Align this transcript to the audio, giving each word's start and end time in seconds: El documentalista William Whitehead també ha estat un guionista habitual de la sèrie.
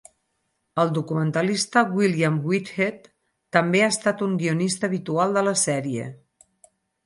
El 0.83 0.93
documentalista 0.95 1.83
William 1.99 2.41
Whitehead 2.49 3.07
també 3.59 3.85
ha 3.89 3.93
estat 3.99 4.27
un 4.29 4.35
guionista 4.43 4.93
habitual 4.93 5.39
de 5.41 5.49
la 5.53 5.57
sèrie. 5.69 6.11